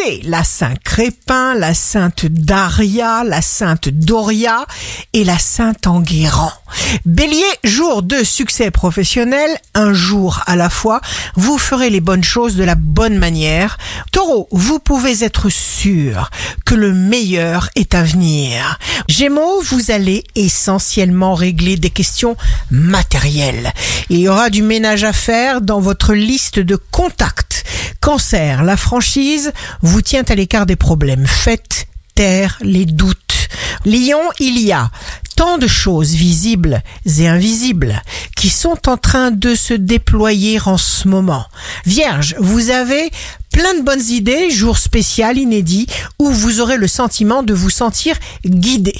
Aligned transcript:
c'est 0.00 0.20
la 0.24 0.44
Sainte 0.44 0.78
Crépin, 0.84 1.54
la 1.54 1.74
Sainte 1.74 2.26
Daria, 2.26 3.24
la 3.24 3.42
Sainte 3.42 3.88
Doria 3.88 4.64
et 5.12 5.24
la 5.24 5.38
Sainte 5.38 5.86
Enguerrand. 5.86 6.52
Bélier, 7.04 7.42
jour 7.64 8.02
de 8.02 8.22
succès 8.22 8.70
professionnel, 8.70 9.50
un 9.74 9.92
jour 9.92 10.42
à 10.46 10.56
la 10.56 10.70
fois, 10.70 11.00
vous 11.34 11.58
ferez 11.58 11.90
les 11.90 12.00
bonnes 12.00 12.22
choses 12.22 12.54
de 12.54 12.64
la 12.64 12.76
bonne 12.76 13.18
manière. 13.18 13.78
Taureau, 14.12 14.48
vous 14.52 14.78
pouvez 14.78 15.24
être 15.24 15.48
sûr 15.48 16.30
que 16.64 16.74
le 16.74 16.92
meilleur 16.92 17.68
est 17.74 17.94
à 17.94 18.02
venir. 18.02 18.78
Gémeaux, 19.08 19.62
vous 19.62 19.90
allez 19.90 20.24
essentiellement 20.36 21.34
régler 21.34 21.76
des 21.76 21.90
questions 21.90 22.36
matérielles. 22.70 23.72
Il 24.10 24.18
y 24.18 24.28
aura 24.28 24.50
du 24.50 24.62
ménage 24.62 25.04
à 25.04 25.12
faire 25.12 25.60
dans 25.60 25.80
votre 25.80 26.14
liste 26.14 26.58
de 26.60 26.76
contacts. 26.76 27.47
Cancer, 28.08 28.64
la 28.64 28.78
franchise 28.78 29.52
vous 29.82 30.00
tient 30.00 30.24
à 30.30 30.34
l'écart 30.34 30.64
des 30.64 30.76
problèmes. 30.76 31.26
Faites 31.26 31.88
taire 32.14 32.56
les 32.62 32.86
doutes. 32.86 33.48
Lion, 33.84 34.22
il 34.40 34.58
y 34.58 34.72
a 34.72 34.90
tant 35.36 35.58
de 35.58 35.66
choses 35.66 36.12
visibles 36.12 36.82
et 37.18 37.28
invisibles 37.28 38.02
qui 38.34 38.48
sont 38.48 38.88
en 38.88 38.96
train 38.96 39.30
de 39.30 39.54
se 39.54 39.74
déployer 39.74 40.58
en 40.64 40.78
ce 40.78 41.06
moment. 41.06 41.44
Vierge, 41.84 42.34
vous 42.38 42.70
avez 42.70 43.10
plein 43.52 43.74
de 43.74 43.82
bonnes 43.82 44.06
idées, 44.08 44.50
jour 44.50 44.78
spécial, 44.78 45.36
inédit, 45.36 45.86
où 46.18 46.30
vous 46.30 46.60
aurez 46.60 46.76
le 46.76 46.88
sentiment 46.88 47.42
de 47.42 47.52
vous 47.52 47.70
sentir 47.70 48.16
guidé. 48.46 48.94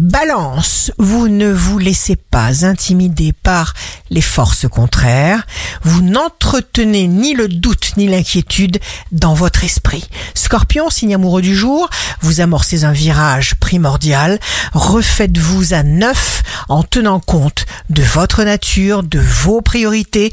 Balance, 0.00 0.90
vous 0.96 1.28
ne 1.28 1.52
vous 1.52 1.78
laissez 1.78 2.16
pas 2.16 2.64
intimider 2.64 3.34
par 3.34 3.74
les 4.08 4.22
forces 4.22 4.66
contraires, 4.66 5.46
vous 5.82 6.00
n'entretenez 6.00 7.06
ni 7.06 7.34
le 7.34 7.48
doute 7.48 7.92
ni 7.98 8.08
l'inquiétude 8.08 8.78
dans 9.12 9.34
votre 9.34 9.62
esprit. 9.62 10.08
Scorpion, 10.32 10.88
signe 10.88 11.14
amoureux 11.14 11.42
du 11.42 11.54
jour, 11.54 11.90
vous 12.22 12.40
amorcez 12.40 12.84
un 12.84 12.92
virage 12.92 13.56
primordial, 13.56 14.40
refaites-vous 14.72 15.74
à 15.74 15.82
neuf 15.82 16.44
en 16.70 16.82
tenant 16.82 17.20
compte 17.20 17.66
de 17.90 18.02
votre 18.02 18.42
nature, 18.42 19.02
de 19.02 19.20
vos 19.20 19.60
priorités 19.60 20.32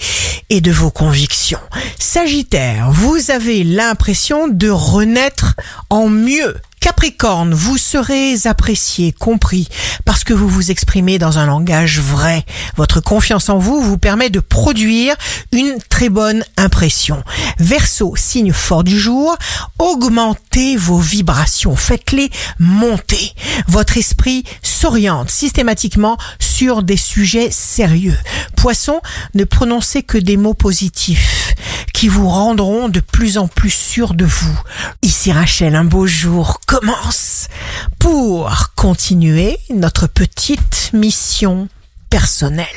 et 0.49 0.61
de 0.61 0.71
vos 0.71 0.91
convictions. 0.91 1.59
Sagittaire, 1.99 2.89
vous 2.91 3.31
avez 3.31 3.65
l'impression 3.65 4.47
de 4.47 4.69
renaître 4.69 5.57
en 5.89 6.07
mieux. 6.07 6.55
Capricorne, 6.79 7.53
vous 7.53 7.77
serez 7.77 8.35
apprécié, 8.45 9.11
compris, 9.11 9.67
parce 10.05 10.23
que 10.23 10.33
vous 10.33 10.47
vous 10.47 10.71
exprimez 10.71 11.17
dans 11.17 11.37
un 11.37 11.45
langage 11.45 11.99
vrai. 11.99 12.45
Votre 12.75 13.01
confiance 13.01 13.49
en 13.49 13.57
vous 13.57 13.81
vous 13.81 13.97
permet 13.97 14.29
de 14.29 14.39
produire 14.39 15.15
une 15.51 15.77
très 15.89 16.09
bonne 16.09 16.43
impression. 16.55 17.23
Verseau, 17.59 18.15
signe 18.15 18.53
fort 18.53 18.83
du 18.83 18.99
jour, 18.99 19.35
augmentez 19.79 20.77
vos 20.77 20.99
vibrations, 20.99 21.75
faites-les 21.75 22.29
monter. 22.59 23.33
Votre 23.67 23.97
esprit 23.97 24.43
s'oriente 24.61 25.29
systématiquement 25.29 26.17
sur 26.39 26.83
des 26.83 26.97
sujets 26.97 27.49
sérieux. 27.51 28.17
Poisson, 28.55 29.01
ne 29.33 29.43
prononcez 29.43 30.03
que 30.03 30.17
des 30.17 30.37
mots 30.37 30.53
positifs 30.53 31.46
qui 31.97 32.09
vous 32.09 32.29
rendront 32.29 32.89
de 32.89 32.99
plus 32.99 33.39
en 33.39 33.47
plus 33.47 33.71
sûr 33.71 34.13
de 34.13 34.23
vous. 34.23 34.61
Ici 35.01 35.31
Rachel, 35.31 35.73
un 35.73 35.83
beau 35.83 36.05
jour 36.05 36.59
commence 36.67 37.47
pour 37.97 38.75
continuer 38.75 39.57
notre 39.71 40.05
petite 40.05 40.91
mission 40.93 41.69
personnelle. 42.11 42.67